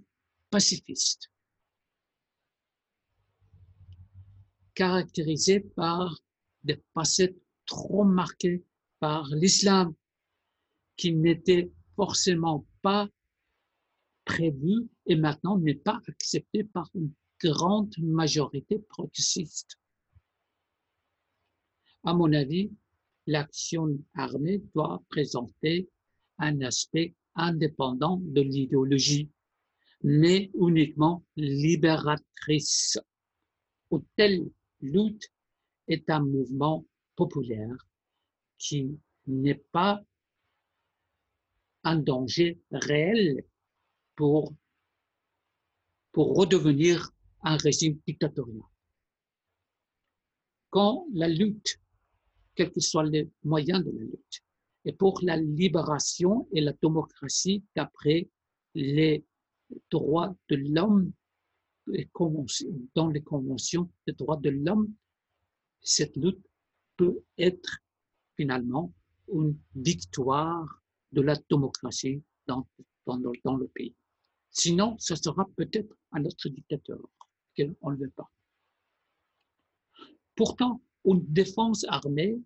pacifiste, 0.50 1.30
caractérisé 4.78 5.58
par 5.58 6.16
des 6.62 6.80
facettes 6.94 7.36
trop 7.66 8.04
marquées 8.04 8.62
par 9.00 9.26
l'islam, 9.34 9.92
qui 10.96 11.12
n'était 11.14 11.68
forcément 11.96 12.64
pas 12.80 13.08
prévu 14.24 14.88
et 15.06 15.16
maintenant 15.16 15.58
n'est 15.58 15.74
pas 15.74 16.00
accepté 16.06 16.62
par 16.62 16.88
une 16.94 17.12
grande 17.42 17.92
majorité 17.98 18.78
progressiste. 18.78 19.80
À 22.04 22.14
mon 22.14 22.32
avis, 22.32 22.70
l'action 23.26 23.98
armée 24.14 24.62
doit 24.76 25.02
présenter 25.08 25.88
un 26.38 26.60
aspect 26.60 27.16
indépendant 27.34 28.20
de 28.22 28.42
l'idéologie, 28.42 29.28
mais 30.04 30.52
uniquement 30.54 31.24
libératrice. 31.36 32.96
Où 33.90 34.04
telle 34.16 34.48
lutte 34.80 35.32
est 35.88 36.08
un 36.10 36.20
mouvement 36.20 36.84
populaire 37.16 37.88
qui 38.58 38.98
n'est 39.26 39.62
pas 39.72 40.02
un 41.84 41.96
danger 41.96 42.58
réel 42.70 43.44
pour, 44.14 44.52
redevenir 46.14 47.12
un 47.42 47.56
régime 47.56 48.00
dictatorial. 48.04 48.64
Quand 50.70 51.06
la 51.12 51.28
lutte 51.28 51.78
quels 52.58 52.72
que 52.72 52.80
soient 52.80 53.04
les 53.04 53.30
moyens 53.44 53.84
de 53.84 53.92
la 53.92 54.02
lutte. 54.02 54.42
Et 54.84 54.92
pour 54.92 55.20
la 55.22 55.36
libération 55.36 56.48
et 56.50 56.60
la 56.60 56.72
démocratie 56.72 57.62
d'après 57.76 58.28
les 58.74 59.24
droits 59.92 60.34
de 60.48 60.56
l'homme 60.56 61.12
dans 62.94 63.08
les 63.08 63.22
conventions 63.22 63.90
des 64.06 64.12
droits 64.12 64.36
de 64.36 64.50
l'homme, 64.50 64.92
cette 65.82 66.16
lutte 66.16 66.44
peut 66.96 67.18
être 67.38 67.78
finalement 68.36 68.92
une 69.32 69.58
victoire 69.74 70.82
de 71.12 71.22
la 71.22 71.36
démocratie 71.50 72.22
dans, 72.46 72.66
dans, 73.06 73.56
le 73.56 73.68
pays. 73.68 73.94
Sinon, 74.50 74.96
ce 74.98 75.14
sera 75.16 75.48
peut-être 75.56 75.94
un 76.12 76.24
autre 76.24 76.48
dictateur 76.48 76.98
qu'on 77.56 77.90
ne 77.90 77.96
veut 77.96 78.10
pas. 78.10 78.30
Pourtant, 80.34 80.82
une 81.04 81.24
défense 81.26 81.84
armée 81.88 82.40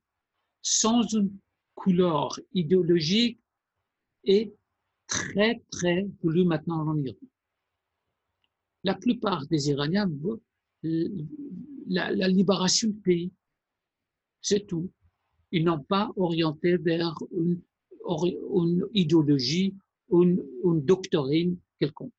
sans 0.62 1.02
une 1.14 1.37
couleur 1.74 2.38
idéologique 2.52 3.40
est 4.24 4.52
très, 5.07 5.62
très 5.70 6.07
voulue 6.22 6.44
maintenant 6.44 6.88
en 6.88 6.96
Iran. 7.02 7.16
La 8.85 8.95
plupart 8.95 9.47
des 9.47 9.71
Iraniens 9.71 10.09
veulent 10.09 10.40
la, 11.87 12.29
libération 12.29 12.88
du 12.88 13.01
pays. 13.01 13.33
C'est 14.40 14.66
tout. 14.66 14.90
Ils 15.53 15.64
n'ont 15.64 15.83
pas 15.83 16.11
orienté 16.16 16.77
vers 16.77 17.16
une, 17.33 17.61
idéologie, 18.92 19.75
une, 20.11 20.45
une 20.64 20.85
doctrine 20.85 21.57
quelconque. 21.79 22.12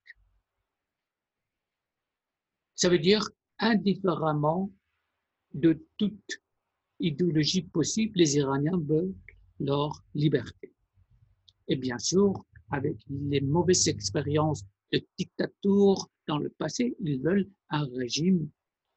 Ça 2.75 2.89
veut 2.89 2.99
dire 2.99 3.29
indifféremment 3.59 4.71
de 5.53 5.85
toute 5.97 6.41
idéologie 6.99 7.63
possible, 7.63 8.17
les 8.17 8.37
Iraniens 8.37 8.79
veulent 8.79 9.13
leur 9.59 10.03
liberté. 10.15 10.73
Et 11.67 11.75
bien 11.75 11.97
sûr, 11.97 12.33
avec 12.71 12.97
les 13.09 13.41
mauvaises 13.41 13.87
expériences 13.87 14.63
de 14.93 15.95
dans 16.27 16.37
le 16.37 16.49
passé, 16.49 16.95
ils 16.99 17.21
veulent 17.21 17.49
un 17.69 17.85
régime 17.95 18.49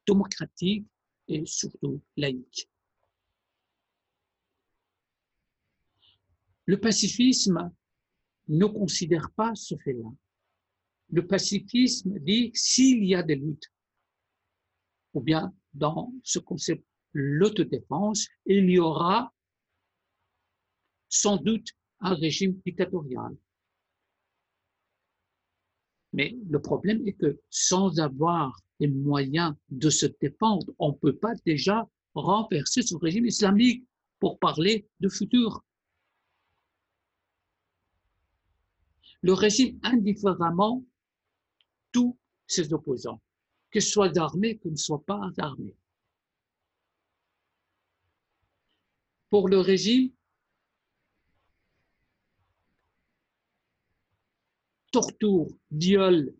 démocratique 0.07 0.87
et 1.27 1.45
surtout 1.45 2.01
laïque. 2.15 2.69
Le 6.65 6.79
pacifisme 6.79 7.71
ne 8.47 8.65
considère 8.65 9.31
pas 9.31 9.55
ce 9.55 9.75
fait-là. 9.77 10.09
Le 11.09 11.25
pacifisme 11.25 12.19
dit 12.19 12.51
s'il 12.53 13.03
y 13.05 13.15
a 13.15 13.23
des 13.23 13.35
luttes, 13.35 13.71
ou 15.13 15.21
bien 15.21 15.53
dans 15.73 16.13
ce 16.23 16.39
concept 16.39 16.85
l'autodéfense, 17.13 18.27
il 18.45 18.69
y 18.69 18.79
aura 18.79 19.33
sans 21.09 21.37
doute 21.37 21.69
un 21.99 22.13
régime 22.13 22.59
dictatorial. 22.65 23.35
Mais 26.13 26.37
le 26.49 26.61
problème 26.61 27.05
est 27.07 27.13
que 27.13 27.39
sans 27.49 27.99
avoir 27.99 28.59
les 28.79 28.87
moyens 28.87 29.55
de 29.69 29.89
se 29.89 30.05
défendre, 30.21 30.73
on 30.79 30.89
ne 30.89 30.97
peut 30.97 31.15
pas 31.15 31.33
déjà 31.45 31.87
renverser 32.13 32.81
ce 32.81 32.95
régime 32.95 33.25
islamique 33.25 33.85
pour 34.19 34.39
parler 34.39 34.87
de 34.99 35.09
futur. 35.09 35.63
Le 39.21 39.33
régime 39.33 39.79
indifféremment 39.83 40.83
tous 41.91 42.17
ses 42.45 42.71
opposants, 42.73 43.21
que 43.71 43.79
ce 43.79 43.89
soit 43.89 44.17
armés, 44.17 44.57
que 44.57 44.69
ne 44.69 44.75
soient 44.75 45.03
pas 45.03 45.29
armés. 45.37 45.75
Pour 49.29 49.49
le 49.49 49.59
régime, 49.59 50.11
torture, 54.91 55.47
viol, 55.71 56.33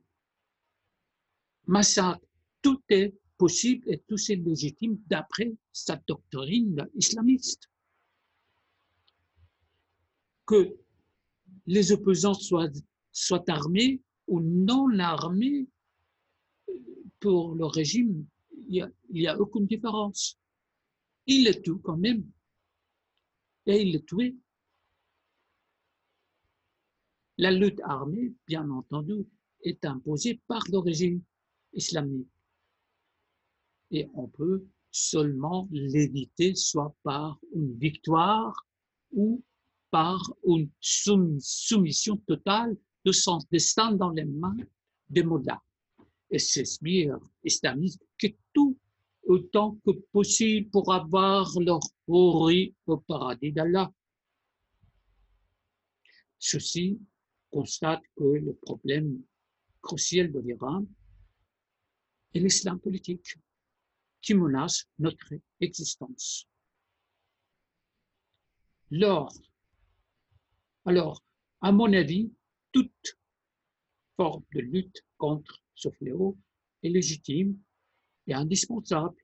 massacre, 1.65 2.25
tout 2.61 2.81
est 2.89 3.13
possible 3.37 3.91
et 3.91 3.99
tout 4.07 4.17
est 4.29 4.35
légitime 4.35 4.99
d'après 5.07 5.53
sa 5.71 5.95
doctrine 6.07 6.87
islamiste. 6.95 7.69
Que 10.45 10.75
les 11.65 11.91
opposants 11.91 12.33
soient, 12.33 12.69
armés 13.47 14.01
ou 14.27 14.39
non 14.39 14.97
armés, 14.99 15.67
pour 17.19 17.55
le 17.55 17.65
régime, 17.65 18.25
il 18.69 18.89
n'y 19.09 19.27
a, 19.27 19.39
aucune 19.39 19.65
différence. 19.65 20.37
Il 21.25 21.47
est 21.47 21.61
tout 21.63 21.79
quand 21.79 21.97
même. 21.97 22.23
Et 23.65 23.81
il 23.81 23.95
est 23.95 24.05
tué 24.05 24.35
la 27.37 27.51
lutte 27.51 27.81
armée, 27.83 28.33
bien 28.47 28.69
entendu, 28.69 29.25
est 29.63 29.85
imposée 29.85 30.41
par 30.47 30.63
le 30.71 30.79
régime 30.79 31.21
islamique. 31.73 32.27
Et 33.91 34.07
on 34.13 34.27
peut 34.27 34.65
seulement 34.91 35.67
l'éviter 35.71 36.55
soit 36.55 36.95
par 37.03 37.39
une 37.53 37.77
victoire 37.77 38.65
ou 39.11 39.43
par 39.91 40.33
une 40.45 40.69
soumission 40.79 42.17
totale 42.27 42.75
de 43.05 43.11
son 43.11 43.39
destin 43.51 43.93
dans 43.93 44.09
les 44.09 44.25
mains 44.25 44.57
des 45.09 45.23
mollahs. 45.23 45.61
Et 46.29 46.39
c'est 46.39 46.65
sbires 46.65 47.19
islamistes 47.43 48.03
que 48.17 48.27
tout 48.53 48.77
autant 49.23 49.77
que 49.85 49.91
possible 50.11 50.69
pour 50.69 50.93
avoir 50.93 51.49
leur 51.59 51.79
horri 52.07 52.75
au 52.85 52.97
paradis 52.97 53.51
d'Allah. 53.51 53.91
Ceci 56.39 56.99
constate 57.57 58.03
que 58.15 58.23
le 58.23 58.53
problème 58.53 59.23
crucial 59.81 60.31
de 60.31 60.39
l'Iran 60.41 60.85
est 62.35 62.39
l'islam 62.39 62.79
politique 62.79 63.29
qui 64.21 64.35
menace 64.35 64.85
notre 64.99 65.33
existence. 65.59 66.47
L'ordre. 68.91 69.41
Alors, 70.85 71.23
à 71.61 71.71
mon 71.71 71.91
avis, 71.93 72.31
toute 72.73 73.17
forme 74.17 74.43
de 74.53 74.59
lutte 74.59 75.03
contre 75.17 75.63
ce 75.73 75.89
fléau 75.89 76.37
est 76.83 76.89
légitime 76.89 77.59
et 78.27 78.35
indispensable. 78.35 79.17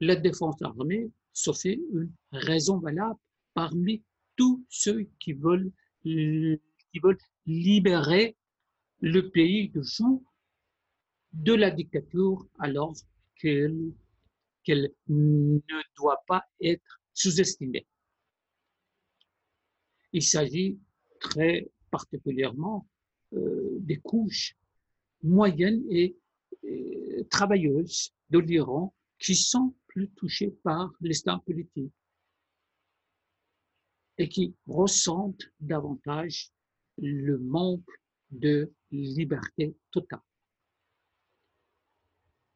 La 0.00 0.16
défense 0.16 0.60
armée 0.60 1.10
se 1.32 1.54
fait 1.54 1.80
une 1.94 2.12
raison 2.32 2.80
valable 2.80 3.18
parmi 3.54 4.04
tous 4.36 4.62
ceux 4.68 5.04
qui 5.18 5.32
veulent 5.32 5.72
qui 6.92 7.00
veulent 7.00 7.18
libérer 7.46 8.36
le 9.00 9.30
pays 9.30 9.68
de 9.70 9.82
jour 9.82 10.22
de 11.32 11.54
la 11.54 11.70
dictature 11.70 12.46
alors 12.58 12.94
qu'elle 13.36 13.92
ne 15.08 15.58
doit 15.96 16.22
pas 16.26 16.44
être 16.60 17.00
sous-estimée. 17.12 17.86
Il 20.12 20.22
s'agit 20.22 20.78
très 21.20 21.70
particulièrement 21.90 22.86
euh, 23.32 23.78
des 23.80 23.98
couches 23.98 24.56
moyennes 25.22 25.84
et, 25.90 26.16
et 26.62 27.26
travailleuses 27.30 28.12
de 28.30 28.38
l'Iran 28.38 28.94
qui 29.18 29.34
sont 29.34 29.74
plus 29.86 30.10
touchées 30.10 30.50
par 30.62 30.92
l'islam 31.00 31.40
politique 31.42 31.92
et 34.18 34.28
qui 34.28 34.54
ressentent 34.66 35.50
davantage 35.60 36.52
le 36.98 37.38
manque 37.38 37.88
de 38.30 38.72
liberté 38.90 39.74
totale. 39.90 40.20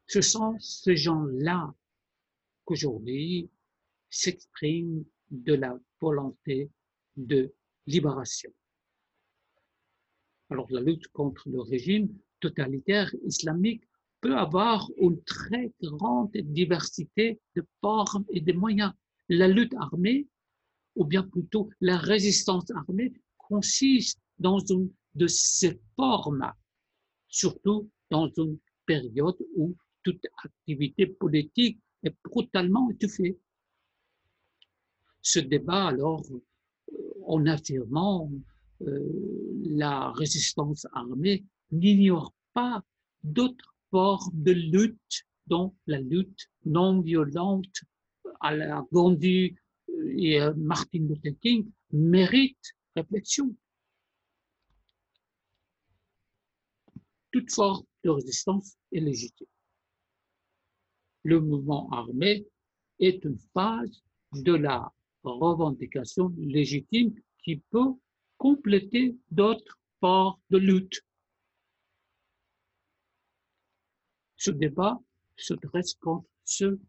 Ce 0.06 0.20
sont 0.20 0.56
ces 0.60 0.96
gens-là 0.96 1.74
qu'aujourd'hui 2.64 3.50
s'expriment 4.08 5.04
de 5.30 5.54
la 5.54 5.78
volonté 6.00 6.70
de 7.16 7.52
libération. 7.86 8.52
Alors 10.50 10.70
la 10.70 10.80
lutte 10.80 11.08
contre 11.08 11.48
le 11.48 11.60
régime 11.60 12.08
totalitaire 12.40 13.12
islamique 13.24 13.82
peut 14.20 14.36
avoir 14.36 14.88
une 14.98 15.22
très 15.24 15.72
grande 15.82 16.30
diversité 16.32 17.40
de 17.56 17.66
formes 17.80 18.24
et 18.30 18.40
de 18.40 18.52
moyens. 18.52 18.92
La 19.28 19.48
lutte 19.48 19.74
armée, 19.74 20.26
ou 20.94 21.04
bien 21.04 21.24
plutôt 21.24 21.68
la 21.80 21.98
résistance 21.98 22.70
armée, 22.70 23.12
consiste 23.36 24.20
dans 24.38 24.58
une 24.58 24.90
de 25.14 25.26
ces 25.26 25.80
formes, 25.96 26.52
surtout 27.28 27.90
dans 28.10 28.28
une 28.36 28.58
période 28.84 29.36
où 29.56 29.74
toute 30.02 30.24
activité 30.44 31.06
politique 31.06 31.80
est 32.04 32.14
brutalement 32.24 32.90
étouffée. 32.90 33.38
Ce 35.22 35.40
débat, 35.40 35.86
alors, 35.86 36.22
euh, 36.30 36.96
en 37.26 37.46
affirmant 37.46 38.30
euh, 38.82 39.00
la 39.64 40.12
résistance 40.12 40.86
armée, 40.92 41.44
n'ignore 41.72 42.32
pas 42.52 42.84
d'autres 43.24 43.74
formes 43.90 44.30
de 44.42 44.52
lutte, 44.52 45.24
dont 45.46 45.74
la 45.86 46.00
lutte 46.00 46.48
non 46.64 47.00
violente 47.00 47.80
à 48.40 48.54
la 48.54 48.86
Gandhi 48.92 49.56
et 50.16 50.40
à 50.40 50.52
Martin 50.54 51.06
Luther 51.08 51.34
King 51.40 51.70
mérite 51.92 52.74
réflexion. 52.94 53.54
Toute 57.36 57.52
forme 57.52 57.84
de 58.02 58.08
résistance 58.08 58.78
est 58.92 59.00
légitime. 59.00 59.46
Le 61.22 61.38
mouvement 61.38 61.86
armé 61.90 62.46
est 62.98 63.22
une 63.26 63.38
phase 63.52 64.02
de 64.32 64.54
la 64.54 64.90
revendication 65.22 66.32
légitime 66.38 67.12
qui 67.44 67.56
peut 67.70 67.92
compléter 68.38 69.14
d'autres 69.30 69.78
formes 70.00 70.40
de 70.48 70.56
lutte. 70.56 71.04
Ce 74.38 74.50
débat 74.50 74.98
se 75.36 75.52
dresse 75.52 75.92
contre 75.96 76.26
ceux 76.42 76.80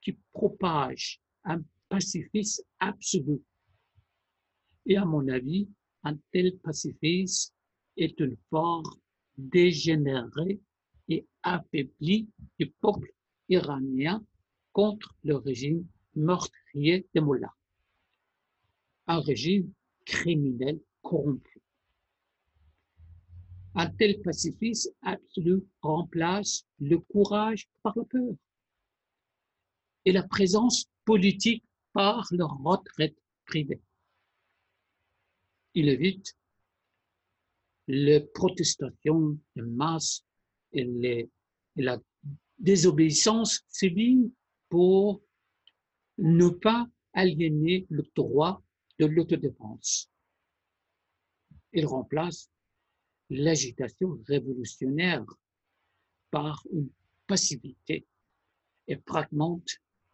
qui 0.00 0.12
propagent 0.32 1.20
un 1.44 1.60
pacifisme 1.90 2.62
absolu. 2.78 3.42
Et 4.86 4.96
à 4.96 5.04
mon 5.04 5.28
avis, 5.28 5.68
un 6.04 6.16
tel 6.32 6.56
pacifisme 6.60 7.52
est 7.98 8.18
une 8.20 8.38
forme 8.48 8.84
dégénéré 9.48 10.60
et 11.08 11.26
affaibli 11.42 12.28
du 12.58 12.70
peuple 12.70 13.12
iranien 13.48 14.24
contre 14.72 15.16
le 15.24 15.36
régime 15.36 15.86
meurtrier 16.14 17.06
des 17.14 17.20
mollahs. 17.20 17.56
Un 19.06 19.20
régime 19.20 19.72
criminel 20.04 20.80
corrompu. 21.02 21.60
Un 23.74 23.88
tel 23.90 24.20
pacifisme 24.22 24.90
absolu 25.02 25.62
remplace 25.80 26.66
le 26.78 26.98
courage 26.98 27.68
par 27.82 27.96
la 27.96 28.04
peur 28.04 28.34
et 30.04 30.12
la 30.12 30.22
présence 30.22 30.86
politique 31.04 31.64
par 31.92 32.26
leur 32.32 32.56
retraite 32.62 33.16
privée. 33.46 33.80
Il 35.74 35.88
évite 35.88 36.36
les 37.90 38.20
protestations 38.20 39.36
de 39.56 39.62
masse 39.62 40.24
et, 40.72 40.82
et 40.82 41.28
la 41.82 42.00
désobéissance 42.58 43.64
civile 43.68 44.30
pour 44.68 45.20
ne 46.18 46.50
pas 46.50 46.88
aliéner 47.14 47.86
le 47.90 48.04
droit 48.14 48.62
de 49.00 49.06
l'autodéfense. 49.06 50.08
Il 51.72 51.86
remplace 51.86 52.48
l'agitation 53.28 54.20
révolutionnaire 54.28 55.24
par 56.30 56.64
une 56.72 56.90
passivité 57.26 58.06
et 58.86 58.98
fragmente 59.04 59.68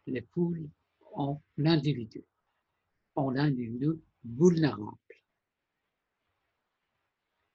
les 0.07 0.25
foules 0.33 0.67
en 1.13 1.39
individus, 1.63 2.25
en 3.15 3.35
individus 3.35 3.99
vulnérables. 4.23 4.97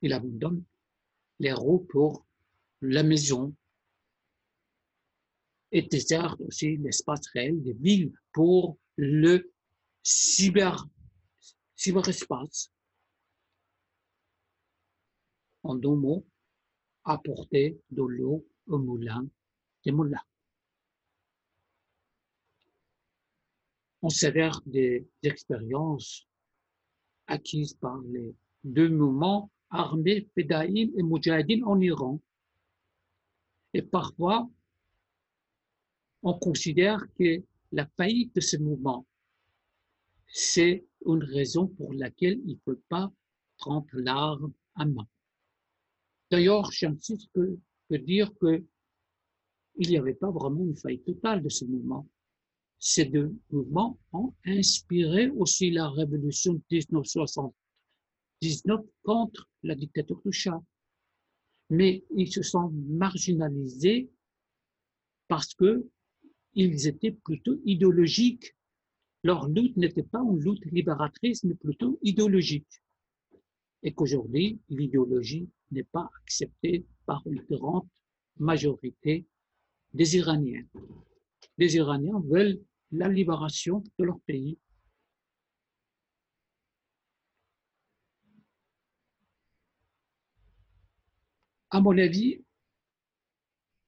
Il 0.03 0.13
abandonne 0.13 0.65
les 1.39 1.53
roues 1.53 1.87
pour 1.89 2.27
la 2.81 3.03
maison 3.03 3.55
et 5.71 5.83
dessert 5.83 6.37
aussi 6.41 6.77
l'espace 6.77 7.27
réel 7.29 7.63
des 7.63 7.73
villes 7.73 8.13
pour 8.33 8.79
le 8.97 9.51
cyber, 10.03 10.87
cyberespace. 11.77 12.71
En 15.63 15.77
deux 15.77 15.95
mots, 15.95 16.27
apporter 17.05 17.81
de 17.91 18.03
l'eau 18.03 18.47
au 18.67 18.79
moulin 18.79 19.27
des 19.85 19.93
moulins. 19.93 20.25
On 24.03 24.09
s'avère 24.09 24.61
des 24.67 25.09
expériences 25.23 26.27
acquises 27.29 27.75
par 27.75 27.99
les 28.03 28.35
deux 28.65 28.89
mouvements 28.89 29.51
armés, 29.73 30.29
Fedaïm 30.35 30.93
et 30.97 31.03
Mujahideen 31.03 31.65
en 31.65 31.81
Iran. 31.81 32.21
Et 33.75 33.83
parfois, 33.83 34.49
on 36.23 36.35
considère 36.35 37.05
que 37.19 37.43
la 37.73 37.89
faillite 37.97 38.37
de 38.37 38.41
ce 38.41 38.59
mouvement, 38.59 39.05
c'est 40.29 40.85
une 41.07 41.25
raison 41.25 41.67
pour 41.67 41.93
laquelle 41.95 42.39
il 42.45 42.53
ne 42.53 42.59
peut 42.65 42.81
pas 42.89 43.13
prendre 43.59 43.89
l'arme 43.93 44.53
à 44.75 44.85
main. 44.85 45.09
D'ailleurs, 46.31 46.71
j'insiste 46.71 47.29
que, 47.35 47.59
que 47.91 47.97
dire 47.97 48.31
que 48.41 48.65
il 49.77 49.89
n'y 49.89 49.97
avait 49.97 50.15
pas 50.15 50.31
vraiment 50.31 50.65
une 50.65 50.77
faillite 50.77 51.05
totale 51.05 51.43
de 51.43 51.49
ce 51.49 51.65
mouvement. 51.65 52.07
Ces 52.79 53.07
deux 53.07 53.35
mouvements 53.51 53.99
ont 54.13 54.35
inspiré 54.45 55.31
aussi 55.31 55.71
la 55.71 55.89
révolution 55.89 56.53
de 56.55 56.63
1979 56.71 58.81
contre 59.03 59.49
la 59.63 59.75
dictature 59.75 60.21
du. 60.25 60.65
Mais 61.71 62.05
ils 62.15 62.31
se 62.33 62.43
sont 62.43 62.71
marginalisés 62.71 64.11
parce 65.29 65.55
que 65.55 65.89
ils 66.55 66.87
étaient 66.87 67.13
plutôt 67.13 67.59
idéologiques. 67.65 68.55
Leur 69.23 69.49
lutte 69.49 69.77
n'était 69.77 70.03
pas 70.03 70.21
une 70.21 70.41
lutte 70.41 70.65
libératrice, 70.67 71.45
mais 71.45 71.55
plutôt 71.55 71.99
idéologique. 72.03 72.83
Et 73.83 73.95
qu'aujourd'hui, 73.95 74.61
l'idéologie 74.69 75.49
n'est 75.71 75.85
pas 75.85 76.11
acceptée 76.23 76.85
par 77.07 77.23
une 77.27 77.43
grande 77.51 77.89
majorité 78.39 79.27
des 79.95 80.17
Iraniens. 80.17 80.65
Les 81.59 81.77
Iraniens 81.77 82.21
veulent 82.27 82.61
la 82.91 83.09
libération 83.09 83.83
de 83.99 84.05
leur 84.05 84.21
pays. 84.21 84.59
À 91.75 91.81
mon 91.81 91.97
avis, 91.97 92.39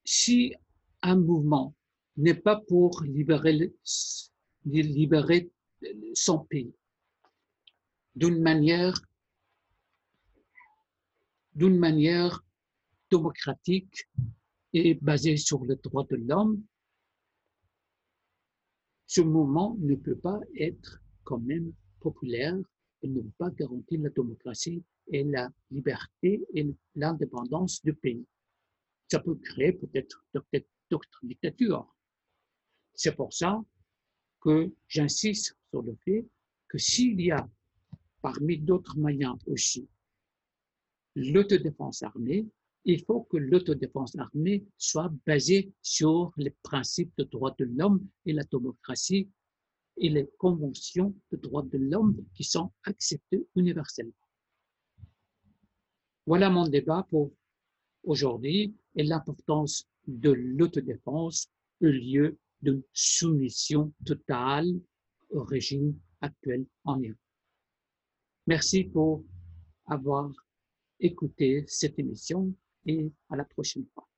si 0.07 0.55
un 1.03 1.17
mouvement 1.17 1.75
n'est 2.17 2.33
pas 2.35 2.59
pour 2.67 3.03
libérer, 3.03 3.75
son 6.15 6.39
pays 6.47 6.75
d'une 8.17 8.41
manière, 8.41 8.95
d'une 11.55 11.79
manière 11.79 12.43
démocratique 13.11 14.09
et 14.73 14.95
basée 14.95 15.37
sur 15.37 15.63
le 15.67 15.77
droit 15.77 16.07
de 16.07 16.17
l'homme, 16.17 16.65
ce 19.07 19.21
mouvement 19.21 19.77
ne 19.81 19.95
peut 19.95 20.17
pas 20.17 20.41
être 20.59 21.03
quand 21.23 21.41
même 21.41 21.71
populaire 22.01 22.57
et 23.03 23.09
ne 23.09 23.21
peut 23.21 23.31
pas 23.37 23.51
garantir 23.51 24.01
la 24.01 24.09
démocratie 24.09 24.83
et 25.09 25.25
la 25.25 25.51
liberté 25.71 26.45
et 26.55 26.67
l'indépendance 26.95 27.83
du 27.83 27.95
pays. 27.95 28.25
Ça 29.11 29.21
peut 29.21 29.37
créer 29.37 29.73
peut-être 29.73 30.25
d'autres 30.91 31.21
dictatures, 31.23 31.95
c'est 32.95 33.15
pour 33.15 33.33
ça 33.33 33.63
que 34.41 34.71
j'insiste 34.89 35.57
sur 35.71 35.83
le 35.83 35.97
fait 36.05 36.27
que 36.69 36.79
s'il 36.79 37.21
y 37.21 37.31
a 37.31 37.49
parmi 38.23 38.59
d'autres 38.59 38.99
moyens 38.99 39.37
aussi 39.47 39.89
l'autodéfense 41.15 42.03
armée, 42.03 42.47
il 42.85 43.03
faut 43.05 43.23
que 43.23 43.37
l'autodéfense 43.37 44.17
armée 44.17 44.65
soit 44.77 45.13
basée 45.27 45.73
sur 45.81 46.33
les 46.37 46.51
principes 46.63 47.13
de 47.17 47.25
droits 47.25 47.55
de 47.59 47.65
l'homme 47.65 48.07
et 48.27 48.33
la 48.33 48.45
démocratie 48.45 49.31
et 49.97 50.09
les 50.09 50.29
conventions 50.39 51.15
de 51.31 51.37
droits 51.37 51.63
de 51.63 51.79
l'homme 51.79 52.25
qui 52.35 52.45
sont 52.45 52.73
acceptées 52.85 53.47
universellement. 53.55 54.13
Voilà 56.27 56.49
mon 56.49 56.67
débat 56.67 57.07
pour 57.11 57.33
aujourd'hui 58.03 58.75
et 58.97 59.03
l'importance 59.03 59.87
de 60.07 60.31
l'autodéfense 60.31 61.49
au 61.83 61.87
lieu 61.87 62.39
de 62.63 62.83
soumission 62.93 63.93
totale 64.07 64.67
au 65.31 65.43
régime 65.43 65.99
actuel 66.21 66.67
en 66.85 67.01
Iran. 67.03 67.19
Merci 68.47 68.85
pour 68.85 69.25
avoir 69.87 70.31
écouté 71.01 71.65
cette 71.67 71.99
émission 71.99 72.55
et 72.87 73.11
à 73.29 73.37
la 73.37 73.45
prochaine 73.45 73.87
fois. 73.93 74.09